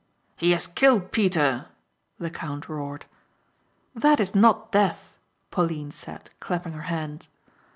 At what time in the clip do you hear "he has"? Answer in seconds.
0.35-0.65